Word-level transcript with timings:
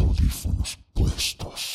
audífonos 0.00 0.78
puestos. 0.94 1.71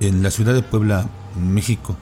En 0.00 0.22
la 0.22 0.30
ciudad 0.30 0.54
de 0.54 0.62
Puebla, 0.62 1.10
México, 1.38 1.94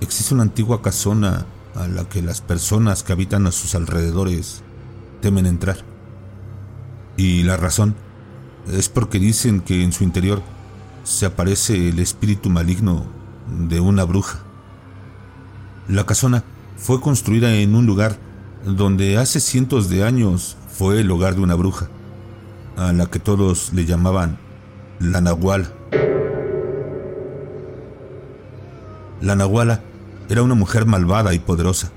existe 0.00 0.34
una 0.34 0.44
antigua 0.44 0.82
casona 0.82 1.46
a 1.74 1.88
la 1.88 2.08
que 2.08 2.22
las 2.22 2.40
personas 2.40 3.02
que 3.02 3.12
habitan 3.12 3.48
a 3.48 3.50
sus 3.50 3.74
alrededores 3.74 4.62
temen 5.20 5.44
entrar. 5.44 5.78
Y 7.16 7.42
la 7.42 7.56
razón 7.56 7.96
es 8.70 8.88
porque 8.88 9.18
dicen 9.18 9.62
que 9.62 9.82
en 9.82 9.90
su 9.90 10.04
interior 10.04 10.42
se 11.02 11.26
aparece 11.26 11.88
el 11.88 11.98
espíritu 11.98 12.50
maligno 12.50 13.04
de 13.68 13.80
una 13.80 14.04
bruja. 14.04 14.38
La 15.88 16.06
casona 16.06 16.44
fue 16.76 17.00
construida 17.00 17.52
en 17.56 17.74
un 17.74 17.84
lugar 17.84 18.16
donde 18.64 19.18
hace 19.18 19.40
cientos 19.40 19.88
de 19.90 20.04
años 20.04 20.56
fue 20.68 21.00
el 21.00 21.10
hogar 21.10 21.34
de 21.34 21.40
una 21.40 21.56
bruja, 21.56 21.88
a 22.76 22.92
la 22.92 23.06
que 23.06 23.18
todos 23.18 23.72
le 23.72 23.86
llamaban 23.86 24.38
la 25.00 25.20
Nahuala. 25.20 25.72
La 29.24 29.36
Nahuala 29.36 29.80
era 30.28 30.42
una 30.42 30.54
mujer 30.54 30.84
malvada 30.84 31.32
y 31.32 31.38
poderosa. 31.38 31.90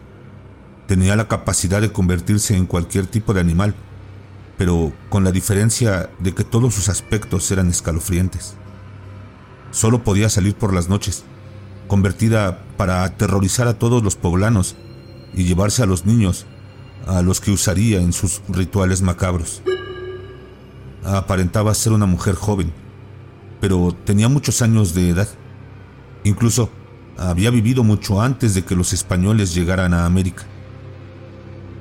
Tenía 0.87 1.17
la 1.17 1.27
capacidad 1.27 1.81
de 1.81 1.91
convertirse 1.91 2.55
en 2.55 2.65
cualquier 2.65 3.05
tipo 3.05 3.33
de 3.33 3.41
animal, 3.41 3.75
pero 4.57 4.93
con 5.09 5.25
la 5.25 5.33
diferencia 5.33 6.09
de 6.19 6.33
que 6.33 6.45
todos 6.45 6.73
sus 6.73 6.87
aspectos 6.87 7.51
eran 7.51 7.67
escalofriantes. 7.67 8.53
Solo 9.71 10.05
podía 10.05 10.29
salir 10.29 10.55
por 10.55 10.73
las 10.73 10.87
noches, 10.87 11.25
convertida 11.89 12.63
para 12.77 13.03
aterrorizar 13.03 13.67
a 13.67 13.77
todos 13.77 14.01
los 14.05 14.15
poblanos 14.15 14.77
y 15.33 15.43
llevarse 15.43 15.83
a 15.83 15.85
los 15.85 16.05
niños, 16.05 16.45
a 17.07 17.21
los 17.23 17.41
que 17.41 17.51
usaría 17.51 17.99
en 17.99 18.13
sus 18.13 18.41
rituales 18.47 19.01
macabros. 19.01 19.63
Aparentaba 21.03 21.73
ser 21.73 21.91
una 21.91 22.05
mujer 22.05 22.35
joven, 22.35 22.71
pero 23.59 23.93
tenía 24.05 24.29
muchos 24.29 24.61
años 24.61 24.93
de 24.93 25.09
edad. 25.09 25.27
Incluso 26.23 26.69
había 27.17 27.49
vivido 27.49 27.83
mucho 27.83 28.21
antes 28.21 28.53
de 28.53 28.63
que 28.63 28.75
los 28.75 28.93
españoles 28.93 29.53
llegaran 29.53 29.93
a 29.93 30.05
América. 30.05 30.43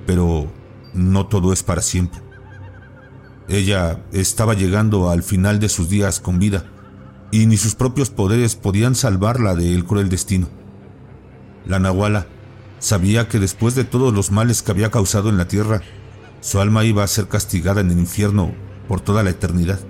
Pero 0.06 0.51
no 0.95 1.27
todo 1.27 1.53
es 1.53 1.62
para 1.62 1.83
siempre. 1.83 2.20
Ella 3.48 4.03
estaba 4.12 4.55
llegando 4.55 5.11
al 5.11 5.23
final 5.23 5.61
de 5.61 5.69
sus 5.69 5.89
días 5.89 6.20
con 6.20 6.39
vida, 6.39 6.64
y 7.31 7.47
ni 7.47 7.57
sus 7.57 7.75
propios 7.75 8.11
poderes 8.11 8.57
podían 8.57 8.95
salvarla 8.95 9.55
del 9.55 9.84
cruel 9.84 10.09
destino. 10.09 10.48
La 11.67 11.79
Nahuala 11.79 12.27
sabía 12.79 13.29
que 13.29 13.39
después 13.39 13.75
de 13.75 13.84
todos 13.84 14.14
los 14.14 14.31
males 14.31 14.62
que 14.62 14.70
había 14.70 14.91
causado 14.91 15.29
en 15.29 15.37
la 15.37 15.48
tierra, 15.48 15.83
su 16.41 16.61
alma 16.61 16.84
iba 16.84 17.03
a 17.03 17.09
ser 17.09 17.29
castigada 17.29 17.81
en 17.81 17.91
el 17.91 17.98
infierno 17.98 18.55
por 18.89 19.01
toda 19.01 19.23
la 19.23 19.31
eternidad. 19.31 19.81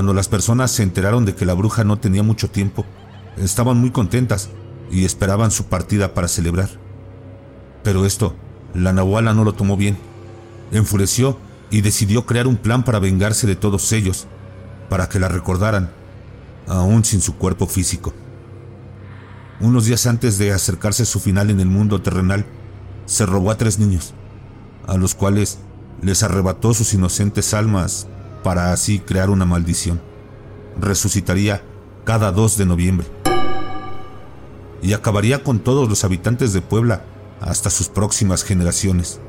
Cuando 0.00 0.14
las 0.14 0.28
personas 0.28 0.70
se 0.70 0.82
enteraron 0.82 1.26
de 1.26 1.34
que 1.34 1.44
la 1.44 1.52
bruja 1.52 1.84
no 1.84 1.98
tenía 1.98 2.22
mucho 2.22 2.48
tiempo, 2.48 2.86
estaban 3.36 3.76
muy 3.76 3.90
contentas 3.90 4.48
y 4.90 5.04
esperaban 5.04 5.50
su 5.50 5.66
partida 5.66 6.14
para 6.14 6.26
celebrar. 6.26 6.70
Pero 7.84 8.06
esto, 8.06 8.34
la 8.72 8.94
Nahuala 8.94 9.34
no 9.34 9.44
lo 9.44 9.52
tomó 9.52 9.76
bien. 9.76 9.98
Enfureció 10.72 11.36
y 11.70 11.82
decidió 11.82 12.24
crear 12.24 12.46
un 12.46 12.56
plan 12.56 12.82
para 12.82 12.98
vengarse 12.98 13.46
de 13.46 13.56
todos 13.56 13.92
ellos, 13.92 14.26
para 14.88 15.10
que 15.10 15.20
la 15.20 15.28
recordaran, 15.28 15.90
aún 16.66 17.04
sin 17.04 17.20
su 17.20 17.36
cuerpo 17.36 17.66
físico. 17.66 18.14
Unos 19.60 19.84
días 19.84 20.06
antes 20.06 20.38
de 20.38 20.54
acercarse 20.54 21.02
a 21.02 21.06
su 21.06 21.20
final 21.20 21.50
en 21.50 21.60
el 21.60 21.68
mundo 21.68 22.00
terrenal, 22.00 22.46
se 23.04 23.26
robó 23.26 23.50
a 23.50 23.58
tres 23.58 23.78
niños, 23.78 24.14
a 24.86 24.96
los 24.96 25.14
cuales 25.14 25.58
les 26.00 26.22
arrebató 26.22 26.72
sus 26.72 26.94
inocentes 26.94 27.52
almas 27.52 28.06
para 28.42 28.72
así 28.72 28.98
crear 29.00 29.30
una 29.30 29.44
maldición. 29.44 30.00
Resucitaría 30.80 31.62
cada 32.04 32.32
2 32.32 32.56
de 32.56 32.66
noviembre. 32.66 33.06
Y 34.82 34.92
acabaría 34.94 35.42
con 35.44 35.58
todos 35.60 35.88
los 35.88 36.04
habitantes 36.04 36.52
de 36.52 36.62
Puebla 36.62 37.04
hasta 37.40 37.70
sus 37.70 37.88
próximas 37.88 38.44
generaciones. 38.44 39.20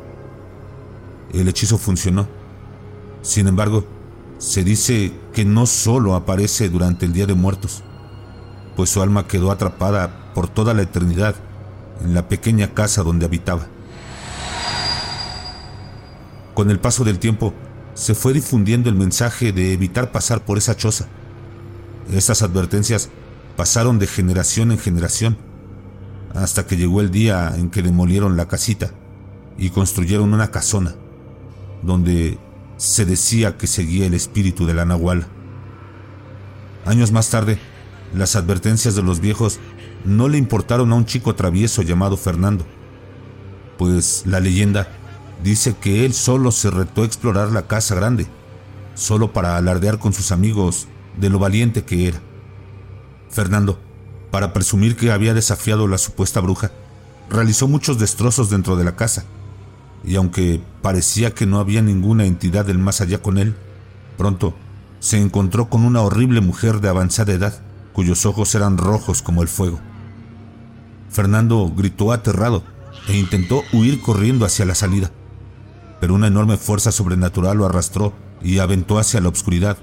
El 1.34 1.48
hechizo 1.48 1.78
funcionó. 1.78 2.28
Sin 3.22 3.48
embargo, 3.48 3.86
se 4.38 4.64
dice 4.64 5.14
que 5.34 5.46
no 5.46 5.66
solo 5.66 6.16
aparece 6.16 6.70
durante 6.70 7.06
el 7.06 7.14
Día 7.14 7.28
de 7.28 7.36
Muertos, 7.36 7.84
pues 8.76 8.90
su 8.90 9.02
alma 9.02 9.28
quedó 9.28 9.52
atrapada 9.52 10.34
por 10.34 10.48
toda 10.48 10.74
la 10.74 10.82
eternidad 10.82 11.36
en 12.04 12.14
la 12.14 12.28
pequeña 12.28 12.74
casa 12.74 13.04
donde 13.04 13.26
habitaba. 13.26 13.68
Con 16.54 16.70
el 16.72 16.80
paso 16.80 17.04
del 17.04 17.20
tiempo, 17.20 17.54
se 17.94 18.16
fue 18.16 18.34
difundiendo 18.34 18.90
el 18.90 18.96
mensaje 18.96 19.52
de 19.52 19.74
evitar 19.74 20.12
pasar 20.12 20.44
por 20.46 20.58
esa 20.58 20.76
choza. 20.76 21.08
Estas 22.12 22.42
advertencias 22.42 23.10
pasaron 23.56 24.00
de 24.00 24.08
generación 24.08 24.72
en 24.72 24.80
generación, 24.80 25.38
hasta 26.34 26.66
que 26.66 26.78
llegó 26.78 27.02
el 27.02 27.12
día 27.12 27.54
en 27.56 27.70
que 27.70 27.82
demolieron 27.82 28.38
la 28.38 28.48
casita 28.48 28.92
y 29.58 29.70
construyeron 29.70 30.34
una 30.34 30.52
casona, 30.52 30.96
donde 31.82 32.38
se 32.78 33.06
decía 33.06 33.58
que 33.58 33.68
seguía 33.68 34.08
el 34.08 34.14
espíritu 34.14 34.66
de 34.66 34.74
la 34.74 34.86
Nahuala. 34.86 35.28
Años 36.86 37.12
más 37.12 37.30
tarde, 37.30 37.60
las 38.16 38.36
advertencias 38.36 38.96
de 38.96 39.04
los 39.04 39.20
viejos 39.20 39.60
no 40.04 40.28
le 40.28 40.38
importaron 40.38 40.92
a 40.92 40.96
un 40.96 41.06
chico 41.06 41.36
travieso 41.36 41.82
llamado 41.84 42.18
Fernando, 42.18 42.66
pues 43.78 44.24
la 44.26 44.40
leyenda 44.40 44.88
dice 45.44 45.76
que 45.76 46.06
él 46.06 46.14
solo 46.14 46.52
se 46.52 46.70
retó 46.70 47.02
a 47.02 47.06
explorar 47.06 47.52
la 47.52 47.68
casa 47.68 47.96
grande, 47.96 48.28
solo 48.96 49.34
para 49.34 49.58
alardear 49.58 50.00
con 50.00 50.14
sus 50.14 50.32
amigos 50.32 50.88
de 51.18 51.30
lo 51.30 51.40
valiente 51.40 51.84
que 51.84 52.08
era. 52.08 52.22
Fernando, 53.30 53.80
para 54.30 54.54
presumir 54.54 54.96
que 54.96 55.12
había 55.12 55.34
desafiado 55.34 55.88
la 55.88 55.98
supuesta 55.98 56.40
bruja, 56.40 56.72
realizó 57.30 57.68
muchos 57.68 57.98
destrozos 57.98 58.50
dentro 58.50 58.76
de 58.76 58.84
la 58.84 58.96
casa, 58.96 59.26
y 60.04 60.16
aunque 60.16 60.62
parecía 60.82 61.32
que 61.32 61.46
no 61.46 61.60
había 61.60 61.82
ninguna 61.82 62.26
entidad 62.26 62.66
del 62.66 62.78
más 62.78 63.02
allá 63.02 63.22
con 63.22 63.38
él, 63.38 63.56
pronto 64.18 64.54
se 65.00 65.20
encontró 65.20 65.70
con 65.70 65.84
una 65.84 66.02
horrible 66.02 66.42
mujer 66.42 66.82
de 66.82 66.90
avanzada 66.90 67.34
edad, 67.34 67.62
cuyos 67.94 68.26
ojos 68.26 68.54
eran 68.56 68.78
rojos 68.78 69.22
como 69.22 69.42
el 69.42 69.48
fuego. 69.48 69.80
Fernando 71.10 71.72
gritó 71.76 72.12
aterrado 72.12 72.64
e 73.08 73.18
intentó 73.18 73.64
huir 73.74 74.02
corriendo 74.02 74.46
hacia 74.46 74.66
la 74.66 74.76
salida 74.76 75.12
pero 76.02 76.16
una 76.16 76.28
enorme 76.28 76.58
fuerza 76.58 76.92
sobrenatural 76.92 77.60
lo 77.60 77.66
arrastró 77.68 78.12
y 78.42 78.58
aventó 78.58 78.98
hacia 78.98 79.22
la 79.22 79.30
oscuridad, 79.30 79.78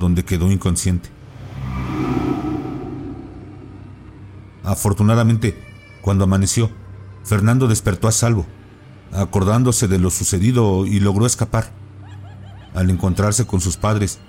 donde 0.00 0.24
quedó 0.24 0.50
inconsciente. 0.50 1.10
Afortunadamente, 4.64 5.62
cuando 6.00 6.24
amaneció, 6.24 6.70
Fernando 7.22 7.68
despertó 7.68 8.08
a 8.08 8.12
salvo, 8.12 8.46
acordándose 9.12 9.88
de 9.88 9.98
lo 9.98 10.08
sucedido 10.08 10.86
y 10.86 11.00
logró 11.00 11.26
escapar. 11.26 11.70
Al 12.74 12.88
encontrarse 12.88 13.46
con 13.46 13.60
sus 13.60 13.76
padres, 13.76 14.20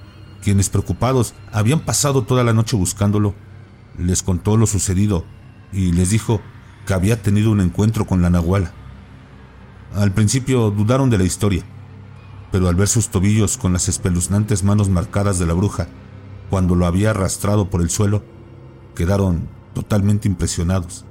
quienes 0.43 0.69
preocupados 0.69 1.35
habían 1.53 1.79
pasado 1.79 2.23
toda 2.23 2.43
la 2.43 2.51
noche 2.51 2.75
buscándolo, 2.75 3.33
les 3.97 4.23
contó 4.23 4.57
lo 4.57 4.67
sucedido 4.67 5.23
y 5.71 5.93
les 5.93 6.09
dijo 6.09 6.41
que 6.85 6.93
había 6.93 7.21
tenido 7.21 7.49
un 7.49 7.61
encuentro 7.61 8.05
con 8.05 8.21
la 8.21 8.29
Nahuala. 8.29 8.73
Al 9.95 10.11
principio 10.11 10.71
dudaron 10.71 11.11
de 11.11 11.19
la 11.19 11.23
historia, 11.23 11.63
pero 12.51 12.67
al 12.67 12.75
ver 12.75 12.87
sus 12.87 13.09
tobillos 13.09 13.57
con 13.57 13.73
las 13.73 13.87
espeluznantes 13.89 14.63
manos 14.63 14.89
marcadas 14.89 15.37
de 15.37 15.45
la 15.45 15.53
bruja, 15.53 15.87
cuando 16.49 16.73
lo 16.73 16.87
había 16.87 17.11
arrastrado 17.11 17.69
por 17.69 17.81
el 17.81 17.91
suelo, 17.91 18.23
quedaron 18.95 19.47
totalmente 19.73 20.27
impresionados. 20.27 21.05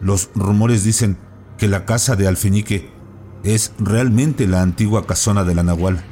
Los 0.00 0.30
rumores 0.34 0.82
dicen 0.82 1.18
que 1.58 1.68
la 1.68 1.84
casa 1.84 2.16
de 2.16 2.26
Alfeñique 2.26 2.90
es 3.42 3.72
realmente 3.78 4.46
la 4.46 4.62
antigua 4.62 5.06
casona 5.06 5.44
de 5.44 5.54
la 5.54 5.62
Nahual. 5.62 6.02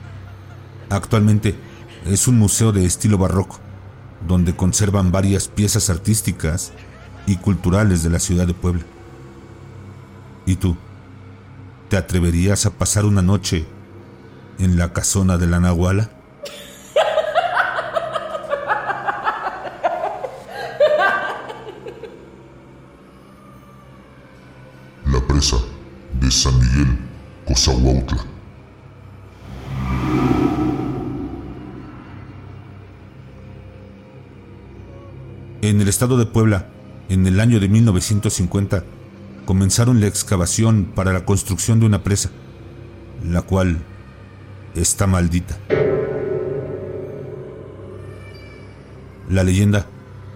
Actualmente 0.91 1.55
es 2.05 2.29
un 2.29 2.39
museo 2.39 2.73
de 2.73 2.85
estilo 2.85 3.17
barroco, 3.17 3.61
donde 4.29 4.55
conservan 4.55 5.11
varias 5.11 5.49
piezas 5.49 5.89
artísticas 5.89 6.73
y 7.27 7.37
culturales 7.37 8.03
de 8.03 8.11
la 8.11 8.19
ciudad 8.19 8.47
de 8.47 8.55
Puebla. 8.55 8.83
¿Y 10.47 10.55
tú? 10.57 10.77
¿Te 11.89 11.97
atreverías 11.97 12.67
a 12.67 12.71
pasar 12.71 13.05
una 13.05 13.21
noche 13.21 13.67
en 14.61 14.79
la 14.79 14.93
casona 14.93 15.39
de 15.39 15.49
la 15.49 15.59
Nahuala? 15.59 16.09
La 25.07 25.21
presa 25.27 25.57
de 26.21 26.31
San 26.31 26.57
Miguel, 26.61 26.97
Cozahuautla. 27.47 28.25
En 35.63 35.81
el 35.81 35.89
estado 35.89 36.17
de 36.17 36.27
Puebla, 36.27 36.69
en 37.09 37.27
el 37.27 37.41
año 37.41 37.59
de 37.59 37.69
1950, 37.69 38.85
comenzaron 39.47 40.01
la 40.01 40.09
excavación 40.09 40.93
para 40.95 41.15
la 41.15 41.25
construcción 41.25 41.81
de 41.81 41.87
una 41.87 42.03
presa, 42.03 42.31
la 43.25 43.41
cual 43.41 43.79
está 44.75 45.07
maldita. 45.07 45.57
La 49.31 49.43
leyenda 49.43 49.87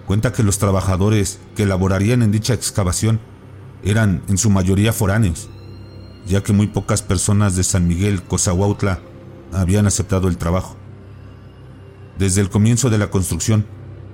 cuenta 0.07 0.33
que 0.33 0.43
los 0.43 0.59
trabajadores 0.59 1.41
que 1.55 1.67
laborarían 1.67 2.23
en 2.23 2.33
dicha 2.33 2.55
excavación 2.55 3.21
eran 3.85 4.23
en 4.29 4.39
su 4.39 4.51
mayoría 4.51 4.93
foráneos, 4.93 5.51
ya 6.27 6.43
que 6.43 6.53
muy 6.53 6.67
pocas 6.67 7.03
personas 7.03 7.57
de 7.57 7.65
San 7.65 7.87
Miguel, 7.87 8.23
Cozahuautla, 8.23 9.01
habían 9.53 9.87
aceptado 9.87 10.29
el 10.29 10.37
trabajo. 10.37 10.77
Desde 12.19 12.41
el 12.41 12.51
comienzo 12.51 12.91
de 12.91 12.99
la 12.99 13.11
construcción, 13.11 13.67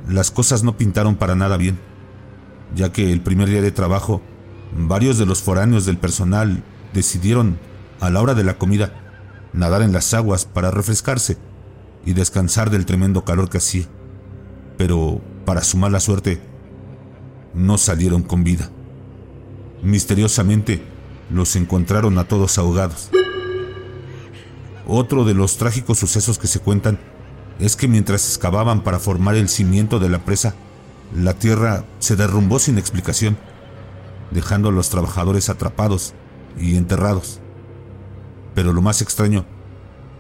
las 0.09 0.31
cosas 0.31 0.63
no 0.63 0.77
pintaron 0.77 1.17
para 1.17 1.35
nada 1.35 1.57
bien, 1.57 1.79
ya 2.75 2.93
que 2.93 3.13
el 3.13 3.21
primer 3.21 3.49
día 3.49 3.63
de 3.63 3.73
trabajo, 3.73 4.23
varios 4.75 5.19
de 5.19 5.27
los 5.27 5.43
foráneos 5.43 5.87
del 5.87 5.99
personal 5.99 6.63
decidieron, 6.93 7.59
a 8.01 8.11
la 8.11 8.21
hora 8.21 8.35
de 8.35 8.45
la 8.45 8.59
comida, 8.59 8.93
nadar 9.53 9.83
en 9.83 9.93
las 9.93 10.13
aguas 10.15 10.45
para 10.45 10.71
refrescarse 10.71 11.39
y 12.05 12.13
descansar 12.13 12.71
del 12.71 12.87
tremendo 12.87 13.25
calor 13.25 13.49
que 13.49 13.59
hacía. 13.59 13.87
Pero, 14.77 15.21
para 15.45 15.63
su 15.63 15.79
mala 15.79 16.01
suerte, 16.01 16.41
no 17.55 17.79
salieron 17.79 18.23
con 18.23 18.45
vida. 18.45 18.71
Misteriosamente, 19.83 20.83
los 21.31 21.57
encontraron 21.57 22.19
a 22.19 22.25
todos 22.25 22.59
ahogados. 22.59 23.11
Otro 24.87 25.25
de 25.25 25.35
los 25.35 25.57
trágicos 25.57 25.99
sucesos 25.99 26.39
que 26.39 26.47
se 26.47 26.61
cuentan 26.61 26.99
es 27.59 27.75
que 27.77 27.89
mientras 27.89 28.27
excavaban 28.27 28.83
para 28.85 28.99
formar 28.99 29.35
el 29.35 29.49
cimiento 29.49 29.99
de 29.99 30.09
la 30.09 30.25
presa, 30.25 30.55
la 31.15 31.35
tierra 31.35 31.85
se 31.99 32.17
derrumbó 32.17 32.59
sin 32.59 32.79
explicación, 32.79 33.37
dejando 34.31 34.69
a 34.69 34.73
los 34.73 34.91
trabajadores 34.91 35.49
atrapados 35.49 36.15
y 36.59 36.77
enterrados. 36.77 37.41
Pero 38.55 38.73
lo 38.73 38.83
más 38.83 39.03
extraño 39.03 39.45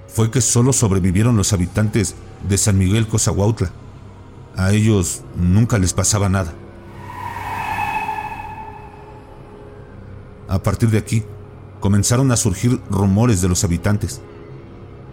fue 0.08 0.30
que 0.30 0.40
solo 0.40 0.72
sobrevivieron 0.72 1.36
los 1.36 1.52
habitantes 1.52 2.14
de 2.48 2.58
San 2.58 2.78
Miguel 2.78 3.06
Cozahuautla. 3.06 3.70
A 4.56 4.72
ellos 4.72 5.22
nunca 5.36 5.78
les 5.78 5.92
pasaba 5.92 6.28
nada. 6.28 6.54
A 10.48 10.62
partir 10.62 10.90
de 10.90 10.98
aquí, 10.98 11.24
comenzaron 11.80 12.30
a 12.30 12.36
surgir 12.36 12.80
rumores 12.88 13.42
de 13.42 13.48
los 13.48 13.64
habitantes. 13.64 14.20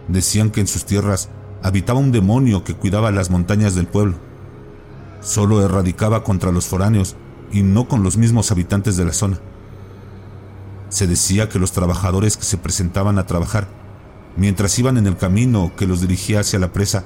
Decían 0.08 0.50
que 0.50 0.60
en 0.60 0.66
sus 0.66 0.84
tierras 0.84 1.28
habitaba 1.62 1.98
un 1.98 2.12
demonio 2.12 2.62
que 2.62 2.74
cuidaba 2.74 3.10
las 3.10 3.30
montañas 3.30 3.74
del 3.74 3.86
pueblo. 3.86 4.14
Solo 5.20 5.64
erradicaba 5.64 6.22
contra 6.22 6.52
los 6.52 6.66
foráneos 6.66 7.16
y 7.52 7.62
no 7.62 7.88
con 7.88 8.02
los 8.02 8.16
mismos 8.16 8.50
habitantes 8.50 8.96
de 8.96 9.04
la 9.04 9.12
zona. 9.12 9.38
Se 10.88 11.06
decía 11.06 11.48
que 11.48 11.58
los 11.58 11.72
trabajadores 11.72 12.36
que 12.36 12.44
se 12.44 12.58
presentaban 12.58 13.18
a 13.18 13.26
trabajar, 13.26 13.68
mientras 14.36 14.78
iban 14.78 14.96
en 14.96 15.06
el 15.06 15.16
camino 15.16 15.72
que 15.76 15.86
los 15.86 16.00
dirigía 16.00 16.40
hacia 16.40 16.58
la 16.58 16.72
presa, 16.72 17.04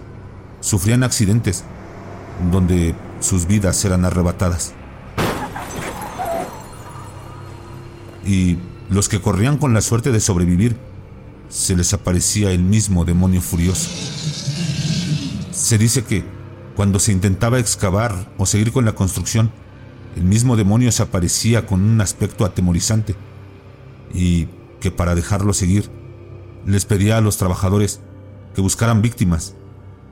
sufrían 0.61 1.02
accidentes 1.02 1.64
donde 2.50 2.94
sus 3.20 3.46
vidas 3.46 3.85
eran 3.85 4.05
arrebatadas. 4.05 4.73
Y 8.25 8.58
los 8.90 9.08
que 9.08 9.20
corrían 9.20 9.58
con 9.58 9.73
la 9.75 9.81
suerte 9.81 10.12
de 10.12 10.20
sobrevivir, 10.20 10.76
se 11.49 11.76
les 11.76 11.94
aparecía 11.94 12.50
el 12.50 12.62
mismo 12.62 13.05
demonio 13.05 13.40
furioso. 13.40 13.88
Se 15.50 15.79
dice 15.79 16.05
que 16.05 16.25
cuando 16.76 16.99
se 16.99 17.12
intentaba 17.12 17.58
excavar 17.58 18.32
o 18.38 18.46
seguir 18.46 18.70
con 18.73 18.85
la 18.85 18.94
construcción, 18.94 19.50
el 20.16 20.25
mismo 20.25 20.56
demonio 20.56 20.90
se 20.93 21.02
aparecía 21.02 21.66
con 21.66 21.82
un 21.82 22.00
aspecto 22.00 22.44
atemorizante 22.44 23.14
y 24.12 24.49
que 24.81 24.90
para 24.90 25.14
dejarlo 25.14 25.52
seguir, 25.52 25.90
les 26.66 26.84
pedía 26.84 27.16
a 27.16 27.20
los 27.20 27.37
trabajadores 27.37 28.00
que 28.55 28.60
buscaran 28.60 29.02
víctimas, 29.02 29.55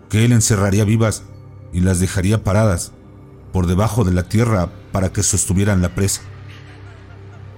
que 0.08 0.24
él 0.24 0.32
encerraría 0.32 0.84
vivas 0.84 1.24
y 1.72 1.80
las 1.80 2.00
dejaría 2.00 2.44
paradas 2.44 2.92
por 3.52 3.66
debajo 3.66 4.04
de 4.04 4.12
la 4.12 4.28
tierra 4.28 4.70
para 4.92 5.12
que 5.12 5.22
sostuvieran 5.22 5.82
la 5.82 5.94
presa. 5.94 6.22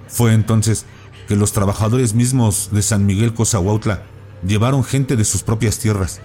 Fue 0.08 0.32
entonces 0.32 0.86
que 1.28 1.36
los 1.36 1.52
trabajadores 1.52 2.14
mismos 2.14 2.70
de 2.72 2.82
San 2.82 3.04
Miguel 3.04 3.34
Cozahuautla 3.34 4.02
llevaron 4.46 4.84
gente 4.84 5.16
de 5.16 5.24
sus 5.24 5.42
propias 5.42 5.78
tierras, 5.78 6.20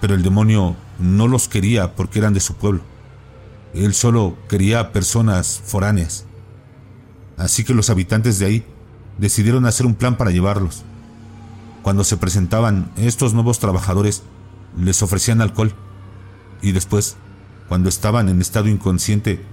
pero 0.00 0.14
el 0.14 0.22
demonio 0.22 0.76
no 0.98 1.28
los 1.28 1.48
quería 1.48 1.94
porque 1.94 2.18
eran 2.18 2.34
de 2.34 2.40
su 2.40 2.54
pueblo. 2.54 2.82
Él 3.74 3.94
solo 3.94 4.36
quería 4.48 4.92
personas 4.92 5.60
foráneas. 5.64 6.26
Así 7.36 7.64
que 7.64 7.74
los 7.74 7.90
habitantes 7.90 8.38
de 8.38 8.46
ahí 8.46 8.64
decidieron 9.18 9.66
hacer 9.66 9.86
un 9.86 9.94
plan 9.94 10.16
para 10.16 10.30
llevarlos. 10.30 10.84
Cuando 11.82 12.04
se 12.04 12.16
presentaban 12.16 12.92
estos 12.96 13.34
nuevos 13.34 13.58
trabajadores, 13.58 14.22
les 14.78 15.02
ofrecían 15.02 15.40
alcohol 15.40 15.74
y 16.60 16.72
después, 16.72 17.16
cuando 17.68 17.88
estaban 17.88 18.28
en 18.28 18.40
estado 18.40 18.68
inconsciente, 18.68 19.44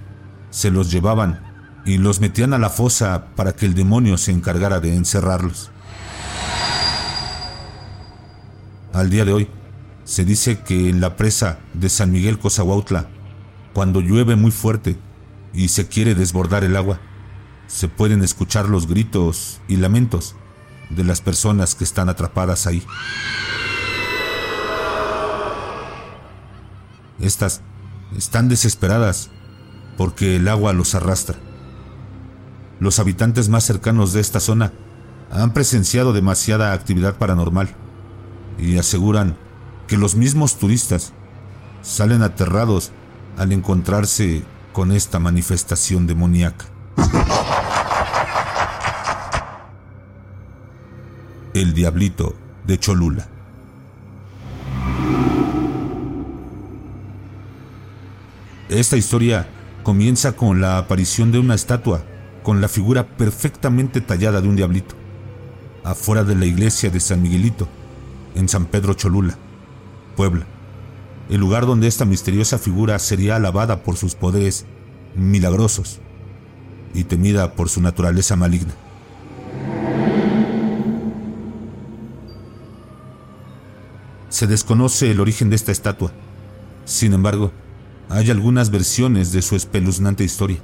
se 0.50 0.70
los 0.70 0.90
llevaban 0.90 1.40
y 1.84 1.98
los 1.98 2.20
metían 2.20 2.52
a 2.54 2.58
la 2.58 2.70
fosa 2.70 3.26
para 3.34 3.52
que 3.52 3.66
el 3.66 3.74
demonio 3.74 4.16
se 4.16 4.32
encargara 4.32 4.80
de 4.80 4.94
encerrarlos. 4.94 5.70
Al 8.92 9.10
día 9.10 9.24
de 9.24 9.32
hoy, 9.32 9.48
se 10.04 10.24
dice 10.24 10.60
que 10.60 10.88
en 10.88 11.00
la 11.00 11.16
presa 11.16 11.58
de 11.74 11.88
San 11.88 12.12
Miguel 12.12 12.38
Cozahuautla, 12.38 13.08
cuando 13.72 14.00
llueve 14.00 14.36
muy 14.36 14.50
fuerte 14.50 14.98
y 15.52 15.68
se 15.68 15.88
quiere 15.88 16.14
desbordar 16.14 16.64
el 16.64 16.76
agua, 16.76 17.00
se 17.66 17.88
pueden 17.88 18.22
escuchar 18.22 18.68
los 18.68 18.86
gritos 18.86 19.60
y 19.68 19.76
lamentos 19.76 20.34
de 20.90 21.04
las 21.04 21.20
personas 21.20 21.74
que 21.74 21.84
están 21.84 22.08
atrapadas 22.08 22.66
ahí. 22.66 22.82
Estas 27.20 27.62
están 28.16 28.48
desesperadas 28.48 29.30
porque 29.96 30.36
el 30.36 30.48
agua 30.48 30.72
los 30.72 30.94
arrastra. 30.94 31.36
Los 32.80 32.98
habitantes 32.98 33.48
más 33.48 33.64
cercanos 33.64 34.12
de 34.12 34.20
esta 34.20 34.40
zona 34.40 34.72
han 35.30 35.52
presenciado 35.52 36.12
demasiada 36.12 36.72
actividad 36.72 37.18
paranormal 37.18 37.68
y 38.58 38.78
aseguran 38.78 39.36
que 39.86 39.96
los 39.96 40.16
mismos 40.16 40.56
turistas 40.56 41.12
salen 41.82 42.22
aterrados 42.22 42.92
al 43.40 43.52
encontrarse 43.52 44.42
con 44.74 44.92
esta 44.92 45.18
manifestación 45.18 46.06
demoníaca. 46.06 46.66
El 51.54 51.72
Diablito 51.72 52.34
de 52.66 52.78
Cholula. 52.78 53.28
Esta 58.68 58.98
historia 58.98 59.48
comienza 59.84 60.32
con 60.32 60.60
la 60.60 60.76
aparición 60.76 61.32
de 61.32 61.38
una 61.38 61.54
estatua 61.54 62.02
con 62.42 62.60
la 62.60 62.68
figura 62.68 63.06
perfectamente 63.06 64.02
tallada 64.02 64.42
de 64.42 64.48
un 64.48 64.56
diablito, 64.56 64.94
afuera 65.82 66.24
de 66.24 66.34
la 66.34 66.44
iglesia 66.44 66.90
de 66.90 67.00
San 67.00 67.22
Miguelito, 67.22 67.66
en 68.34 68.50
San 68.50 68.66
Pedro 68.66 68.92
Cholula, 68.92 69.34
Puebla, 70.14 70.44
el 71.30 71.38
lugar 71.38 71.64
donde 71.64 71.86
esta 71.86 72.04
misteriosa 72.04 72.58
figura 72.58 72.98
sería 72.98 73.36
alabada 73.36 73.84
por 73.84 73.96
sus 73.96 74.16
poderes 74.16 74.66
milagrosos 75.14 76.00
y 76.92 77.04
temida 77.04 77.54
por 77.54 77.68
su 77.68 77.80
naturaleza 77.80 78.34
maligna. 78.34 78.74
Se 84.28 84.48
desconoce 84.48 85.12
el 85.12 85.20
origen 85.20 85.50
de 85.50 85.56
esta 85.56 85.70
estatua. 85.70 86.10
Sin 86.84 87.12
embargo, 87.12 87.52
hay 88.08 88.28
algunas 88.30 88.70
versiones 88.70 89.30
de 89.30 89.42
su 89.42 89.54
espeluznante 89.54 90.24
historia. 90.24 90.58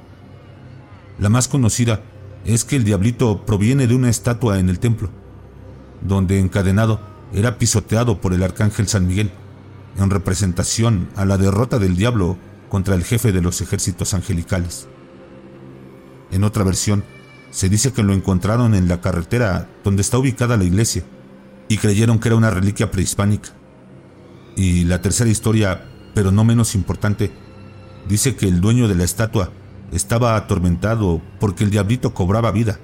La 1.17 1.29
más 1.29 1.47
conocida 1.47 2.01
es 2.43 2.65
que 2.65 2.75
el 2.75 2.83
diablito 2.83 3.45
proviene 3.45 3.87
de 3.87 3.95
una 3.95 4.09
estatua 4.09 4.59
en 4.59 4.67
el 4.67 4.79
templo, 4.79 5.09
donde 6.01 6.39
encadenado 6.39 6.99
era 7.33 7.57
pisoteado 7.57 8.19
por 8.19 8.33
el 8.33 8.43
arcángel 8.43 8.89
San 8.89 9.07
Miguel, 9.07 9.31
en 9.97 10.09
representación 10.09 11.09
a 11.15 11.25
la 11.25 11.37
derrota 11.37 11.79
del 11.79 11.95
diablo 11.95 12.37
contra 12.69 12.95
el 12.95 13.03
jefe 13.03 13.31
de 13.31 13.41
los 13.41 13.61
ejércitos 13.61 14.13
angelicales. 14.13 14.87
En 16.31 16.43
otra 16.43 16.63
versión, 16.63 17.03
se 17.51 17.69
dice 17.69 17.93
que 17.93 18.03
lo 18.03 18.13
encontraron 18.13 18.75
en 18.75 18.87
la 18.87 19.01
carretera 19.01 19.69
donde 19.83 20.01
está 20.01 20.17
ubicada 20.17 20.57
la 20.57 20.65
iglesia 20.65 21.03
y 21.69 21.77
creyeron 21.77 22.19
que 22.19 22.29
era 22.29 22.35
una 22.35 22.51
reliquia 22.51 22.91
prehispánica. 22.91 23.49
Y 24.55 24.83
la 24.83 25.01
tercera 25.01 25.29
historia, 25.29 25.85
pero 26.13 26.31
no 26.31 26.43
menos 26.43 26.75
importante, 26.75 27.31
dice 28.07 28.35
que 28.35 28.47
el 28.47 28.61
dueño 28.61 28.87
de 28.87 28.95
la 28.95 29.03
estatua 29.03 29.51
estaba 29.91 30.35
atormentado 30.35 31.21
porque 31.39 31.63
el 31.63 31.71
diablito 31.71 32.13
cobraba 32.13 32.51
vida 32.51 32.79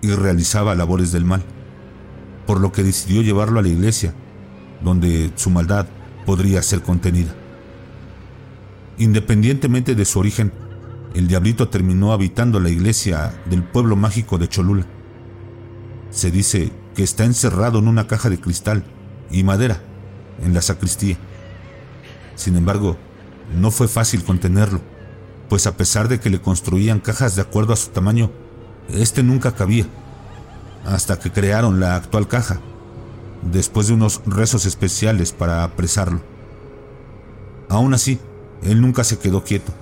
y 0.00 0.12
realizaba 0.12 0.74
labores 0.74 1.12
del 1.12 1.24
mal. 1.24 1.44
por 2.46 2.60
lo 2.60 2.72
que 2.72 2.82
decidió 2.82 3.20
llevarlo 3.20 3.60
a 3.60 3.62
la 3.62 3.68
iglesia, 3.68 4.14
donde 4.82 5.30
su 5.36 5.50
maldad 5.50 5.86
podría 6.28 6.62
ser 6.62 6.82
contenida. 6.82 7.34
Independientemente 8.98 9.94
de 9.94 10.04
su 10.04 10.18
origen, 10.18 10.52
el 11.14 11.26
diablito 11.26 11.70
terminó 11.70 12.12
habitando 12.12 12.60
la 12.60 12.68
iglesia 12.68 13.32
del 13.46 13.62
pueblo 13.62 13.96
mágico 13.96 14.36
de 14.36 14.46
Cholula. 14.46 14.84
Se 16.10 16.30
dice 16.30 16.70
que 16.94 17.02
está 17.02 17.24
encerrado 17.24 17.78
en 17.78 17.88
una 17.88 18.06
caja 18.06 18.28
de 18.28 18.38
cristal 18.38 18.84
y 19.30 19.42
madera 19.42 19.80
en 20.44 20.52
la 20.52 20.60
sacristía. 20.60 21.16
Sin 22.34 22.58
embargo, 22.58 22.98
no 23.58 23.70
fue 23.70 23.88
fácil 23.88 24.22
contenerlo, 24.22 24.82
pues 25.48 25.66
a 25.66 25.78
pesar 25.78 26.08
de 26.08 26.20
que 26.20 26.28
le 26.28 26.42
construían 26.42 27.00
cajas 27.00 27.36
de 27.36 27.40
acuerdo 27.40 27.72
a 27.72 27.76
su 27.76 27.88
tamaño, 27.88 28.30
este 28.90 29.22
nunca 29.22 29.54
cabía, 29.54 29.86
hasta 30.84 31.18
que 31.18 31.32
crearon 31.32 31.80
la 31.80 31.96
actual 31.96 32.28
caja, 32.28 32.60
después 33.42 33.88
de 33.88 33.94
unos 33.94 34.20
rezos 34.26 34.66
especiales 34.66 35.32
para 35.32 35.64
apresarlo. 35.64 36.20
Aún 37.68 37.94
así, 37.94 38.18
él 38.62 38.80
nunca 38.80 39.04
se 39.04 39.18
quedó 39.18 39.44
quieto, 39.44 39.72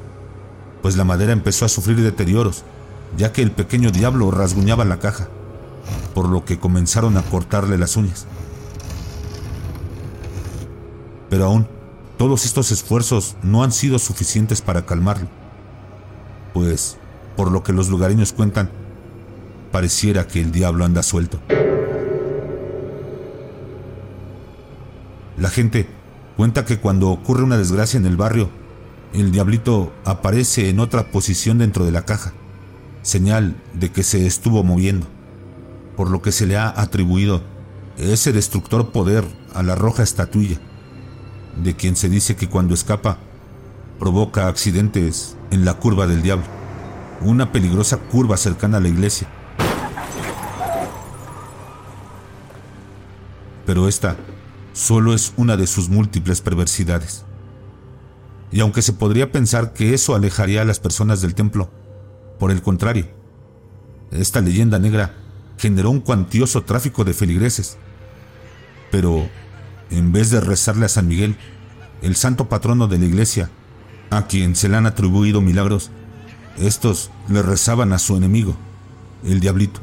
pues 0.83 0.97
la 0.97 1.05
madera 1.05 1.33
empezó 1.33 1.65
a 1.65 1.69
sufrir 1.69 2.01
deterioros, 2.01 2.65
ya 3.17 3.33
que 3.33 3.43
el 3.43 3.53
pequeño 3.53 3.91
diablo 3.91 4.31
rasguñaba 4.31 4.85
la 4.85 4.99
caja, 4.99 5.29
por 6.15 6.29
lo 6.29 6.45
que 6.45 6.59
comenzaron 6.59 7.17
a 7.17 7.23
cortarle 7.23 7.79
las 7.79 7.97
uñas. 7.97 8.27
Pero 11.31 11.47
aún, 11.47 11.67
todos 12.19 12.45
estos 12.45 12.73
esfuerzos 12.73 13.37
no 13.43 13.63
han 13.63 13.73
sido 13.73 13.99
suficientes 13.99 14.63
para 14.63 14.87
calmarlo, 14.87 15.29
pues, 16.55 16.97
por 17.37 17.53
lo 17.53 17.63
que 17.63 17.73
los 17.73 17.89
lugareños 17.89 18.33
cuentan, 18.33 18.71
pareciera 19.71 20.27
que 20.27 20.41
el 20.41 20.53
diablo 20.53 20.85
anda 20.85 21.03
suelto. 21.03 21.39
La 25.39 25.51
gente 25.51 25.87
cuenta 26.37 26.65
que 26.65 26.79
cuando 26.79 27.11
ocurre 27.11 27.43
una 27.43 27.59
desgracia 27.59 27.99
en 27.99 28.07
el 28.07 28.17
barrio, 28.17 28.49
el 29.13 29.33
diablito 29.33 29.93
aparece 30.05 30.71
en 30.71 30.81
otra 30.81 31.11
posición 31.11 31.59
dentro 31.59 31.85
de 31.85 31.93
la 31.93 32.07
caja, 32.07 32.33
señal 33.03 33.57
de 33.75 33.91
que 33.91 34.03
se 34.03 34.27
estuvo 34.27 34.65
moviendo, 34.65 35.07
por 35.95 36.11
lo 36.11 36.23
que 36.23 36.33
se 36.33 36.47
le 36.47 36.57
ha 36.57 36.69
atribuido 36.81 37.43
ese 37.99 38.33
destructor 38.33 38.93
poder 38.93 39.25
a 39.55 39.63
la 39.63 39.75
roja 39.75 40.03
estatuilla, 40.03 40.59
de 41.63 41.77
quien 41.77 41.97
se 41.97 42.09
dice 42.09 42.37
que 42.37 42.49
cuando 42.49 42.73
escapa 42.73 43.19
provoca 43.99 44.49
accidentes 44.49 45.37
en 45.51 45.67
la 45.67 45.75
curva 45.75 46.07
del 46.07 46.23
diablo, 46.23 46.47
una 47.21 47.53
peligrosa 47.53 47.99
curva 47.99 48.39
cercana 48.39 48.79
a 48.79 48.81
la 48.81 48.89
iglesia. 48.89 49.29
Pero 53.67 53.89
esta 53.89 54.17
solo 54.77 55.15
es 55.15 55.33
una 55.39 55.57
de 55.57 55.67
sus 55.67 55.89
múltiples 55.89 56.43
perversidades. 56.43 57.25
Y 58.53 58.61
aunque 58.61 58.83
se 58.83 58.93
podría 58.93 59.33
pensar 59.33 59.73
que 59.73 59.95
eso 59.95 60.15
alejaría 60.15 60.61
a 60.61 60.67
las 60.67 60.81
personas 60.81 61.23
del 61.23 61.35
templo, 61.35 61.71
por 62.39 62.51
el 62.51 62.61
contrario, 62.61 63.09
esta 64.11 64.43
leyenda 64.43 64.79
negra 64.79 65.15
generó 65.57 65.91
un 65.91 66.01
cuantioso 66.01 66.63
tráfico 66.65 67.05
de 67.05 67.15
feligreses. 67.15 67.79
Pero, 68.91 69.27
en 69.91 70.13
vez 70.13 70.31
de 70.31 70.43
rezarle 70.43 70.85
a 70.85 70.91
San 70.91 71.09
Miguel, 71.09 71.37
el 72.03 72.15
santo 72.15 72.51
patrono 72.51 72.87
de 72.87 72.99
la 72.99 73.07
iglesia, 73.07 73.51
a 74.11 74.27
quien 74.27 74.55
se 74.55 74.69
le 74.69 74.77
han 74.77 74.85
atribuido 74.85 75.41
milagros, 75.41 75.91
estos 76.59 77.11
le 77.31 77.41
rezaban 77.41 77.95
a 77.95 77.99
su 77.99 78.15
enemigo, 78.15 78.55
el 79.25 79.41
diablito. 79.41 79.81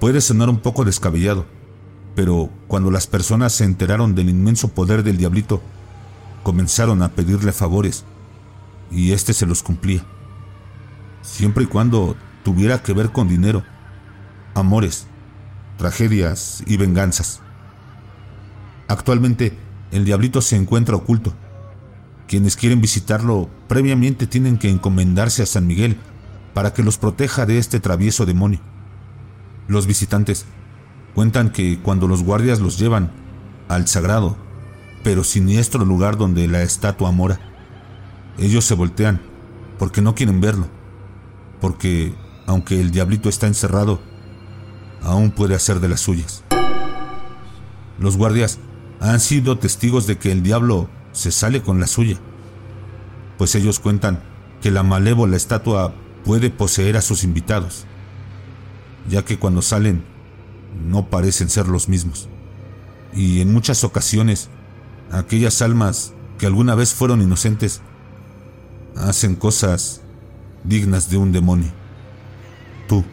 Puede 0.00 0.20
sonar 0.20 0.50
un 0.50 0.60
poco 0.60 0.84
descabellado, 0.84 1.46
pero 2.18 2.50
cuando 2.66 2.90
las 2.90 3.06
personas 3.06 3.52
se 3.52 3.62
enteraron 3.62 4.16
del 4.16 4.28
inmenso 4.28 4.66
poder 4.66 5.04
del 5.04 5.18
diablito, 5.18 5.62
comenzaron 6.42 7.00
a 7.02 7.10
pedirle 7.10 7.52
favores 7.52 8.04
y 8.90 9.12
éste 9.12 9.32
se 9.32 9.46
los 9.46 9.62
cumplía. 9.62 10.04
Siempre 11.22 11.62
y 11.62 11.66
cuando 11.68 12.16
tuviera 12.42 12.82
que 12.82 12.92
ver 12.92 13.12
con 13.12 13.28
dinero, 13.28 13.62
amores, 14.56 15.06
tragedias 15.76 16.64
y 16.66 16.76
venganzas. 16.76 17.40
Actualmente, 18.88 19.56
el 19.92 20.04
diablito 20.04 20.42
se 20.42 20.56
encuentra 20.56 20.96
oculto. 20.96 21.34
Quienes 22.26 22.56
quieren 22.56 22.80
visitarlo 22.80 23.48
previamente 23.68 24.26
tienen 24.26 24.58
que 24.58 24.70
encomendarse 24.70 25.44
a 25.44 25.46
San 25.46 25.68
Miguel 25.68 25.96
para 26.52 26.74
que 26.74 26.82
los 26.82 26.98
proteja 26.98 27.46
de 27.46 27.58
este 27.58 27.78
travieso 27.78 28.26
demonio. 28.26 28.58
Los 29.68 29.86
visitantes 29.86 30.46
Cuentan 31.18 31.50
que 31.50 31.80
cuando 31.80 32.06
los 32.06 32.22
guardias 32.22 32.60
los 32.60 32.78
llevan 32.78 33.10
al 33.68 33.88
sagrado, 33.88 34.36
pero 35.02 35.24
siniestro 35.24 35.84
lugar 35.84 36.16
donde 36.16 36.46
la 36.46 36.62
estatua 36.62 37.10
mora, 37.10 37.40
ellos 38.38 38.64
se 38.64 38.76
voltean 38.76 39.20
porque 39.80 40.00
no 40.00 40.14
quieren 40.14 40.40
verlo, 40.40 40.68
porque 41.60 42.14
aunque 42.46 42.80
el 42.80 42.92
diablito 42.92 43.28
está 43.28 43.48
encerrado, 43.48 43.98
aún 45.02 45.32
puede 45.32 45.56
hacer 45.56 45.80
de 45.80 45.88
las 45.88 45.98
suyas. 45.98 46.44
Los 47.98 48.16
guardias 48.16 48.60
han 49.00 49.18
sido 49.18 49.58
testigos 49.58 50.06
de 50.06 50.18
que 50.18 50.30
el 50.30 50.44
diablo 50.44 50.88
se 51.10 51.32
sale 51.32 51.62
con 51.62 51.80
la 51.80 51.88
suya, 51.88 52.18
pues 53.38 53.56
ellos 53.56 53.80
cuentan 53.80 54.22
que 54.62 54.70
la 54.70 54.84
malévola 54.84 55.36
estatua 55.36 55.92
puede 56.24 56.50
poseer 56.50 56.96
a 56.96 57.02
sus 57.02 57.24
invitados, 57.24 57.86
ya 59.08 59.24
que 59.24 59.36
cuando 59.36 59.62
salen 59.62 60.16
no 60.84 61.10
parecen 61.10 61.48
ser 61.48 61.68
los 61.68 61.88
mismos. 61.88 62.28
Y 63.14 63.40
en 63.40 63.52
muchas 63.52 63.84
ocasiones, 63.84 64.48
aquellas 65.10 65.62
almas 65.62 66.12
que 66.38 66.46
alguna 66.46 66.74
vez 66.74 66.94
fueron 66.94 67.22
inocentes 67.22 67.80
hacen 68.96 69.34
cosas 69.34 70.02
dignas 70.64 71.10
de 71.10 71.16
un 71.16 71.32
demonio. 71.32 71.70
¿Tú 72.88 73.04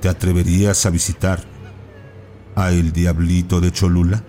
te 0.00 0.08
atreverías 0.08 0.84
a 0.86 0.90
visitar 0.90 1.42
a 2.54 2.70
el 2.70 2.92
diablito 2.92 3.60
de 3.60 3.72
Cholula? 3.72 4.24